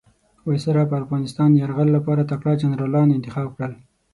[0.47, 3.73] وایسرا پر افغانستان یرغل لپاره تکړه جنرالان انتخاب کړل.